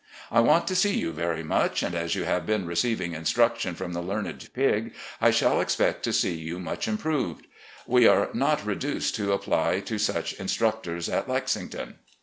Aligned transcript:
I 0.31 0.39
want 0.39 0.65
to 0.67 0.73
see 0.75 0.97
you 0.97 1.11
very 1.11 1.43
much, 1.43 1.83
and 1.83 1.93
as 1.93 2.15
you 2.15 2.23
have 2.23 2.43
been 2.43 2.65
receiving 2.65 3.13
instruction 3.13 3.75
from 3.75 3.93
the 3.93 4.01
learned 4.01 4.49
pig, 4.55 4.95
I 5.21 5.29
shall 5.29 5.61
expect 5.61 6.01
to 6.05 6.11
see 6.11 6.33
you 6.33 6.57
much 6.57 6.87
improved. 6.87 7.45
We 7.85 8.07
are 8.07 8.31
not 8.33 8.65
reduced 8.65 9.13
to 9.17 9.31
apply 9.31 9.81
to 9.81 9.99
such 9.99 10.33
instructors 10.39 11.07
at 11.07 11.29
Lexington. 11.29 11.99